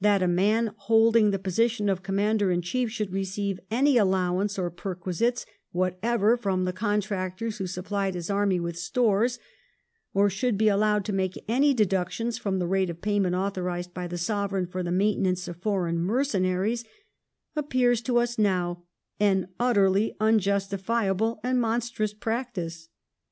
That 0.00 0.24
a 0.24 0.26
man 0.26 0.72
holding 0.76 1.30
the 1.30 1.38
position 1.38 1.88
of 1.88 2.02
Commander 2.02 2.50
in 2.50 2.62
Chief 2.62 2.90
should 2.90 3.12
receive 3.12 3.60
any 3.70 3.96
allowances 3.96 4.58
or 4.58 4.72
perquisites 4.72 5.46
whatever 5.70 6.36
from 6.36 6.64
the 6.64 6.72
contractors 6.72 7.58
who 7.58 7.68
supplied 7.68 8.14
his 8.16 8.28
army 8.28 8.58
with 8.58 8.76
stores, 8.76 9.38
or 10.12 10.28
should 10.28 10.58
be 10.58 10.66
allowed 10.66 11.04
to 11.04 11.12
make 11.12 11.44
any 11.46 11.74
deduc 11.76 12.10
tions 12.10 12.38
from 12.38 12.58
the 12.58 12.66
rate 12.66 12.90
of 12.90 13.00
payment 13.02 13.36
authorised 13.36 13.94
by 13.94 14.08
the 14.08 14.18
Sovereign 14.18 14.66
for 14.66 14.82
the 14.82 14.90
maintenance 14.90 15.46
of 15.46 15.62
foreign 15.62 16.00
mercenaries, 16.00 16.82
appears 17.54 18.00
to 18.00 18.18
us 18.18 18.40
now 18.40 18.82
an 19.20 19.46
utterly 19.60 20.16
unjustifiable 20.18 21.38
and 21.44 21.60
mon 21.60 21.78
strous 21.78 22.12
practice. 22.18 22.88